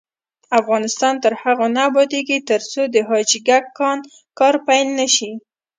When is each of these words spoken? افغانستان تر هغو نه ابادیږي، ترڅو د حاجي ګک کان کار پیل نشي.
افغانستان 0.59 1.13
تر 1.23 1.33
هغو 1.41 1.67
نه 1.75 1.81
ابادیږي، 1.89 2.37
ترڅو 2.49 2.81
د 2.93 2.95
حاجي 3.07 3.39
ګک 3.47 3.65
کان 3.77 3.97
کار 4.39 4.55
پیل 4.67 4.87
نشي. 4.99 5.31